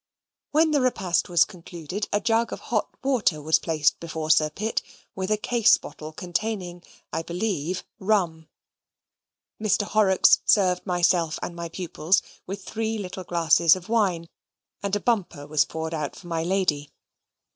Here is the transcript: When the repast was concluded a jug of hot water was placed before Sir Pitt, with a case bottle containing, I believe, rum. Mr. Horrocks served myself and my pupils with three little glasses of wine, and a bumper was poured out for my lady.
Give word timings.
When 0.49 0.71
the 0.71 0.81
repast 0.81 1.29
was 1.29 1.45
concluded 1.45 2.07
a 2.11 2.19
jug 2.19 2.51
of 2.51 2.59
hot 2.73 2.89
water 3.03 3.39
was 3.39 3.59
placed 3.59 3.99
before 3.99 4.31
Sir 4.31 4.49
Pitt, 4.49 4.81
with 5.13 5.29
a 5.29 5.37
case 5.37 5.77
bottle 5.77 6.11
containing, 6.11 6.81
I 7.13 7.21
believe, 7.21 7.83
rum. 7.99 8.47
Mr. 9.61 9.83
Horrocks 9.83 10.39
served 10.43 10.87
myself 10.87 11.37
and 11.43 11.55
my 11.55 11.69
pupils 11.69 12.23
with 12.47 12.65
three 12.65 12.97
little 12.97 13.23
glasses 13.23 13.75
of 13.75 13.89
wine, 13.89 14.27
and 14.81 14.95
a 14.95 14.99
bumper 14.99 15.45
was 15.45 15.65
poured 15.65 15.93
out 15.93 16.15
for 16.15 16.25
my 16.25 16.41
lady. 16.41 16.89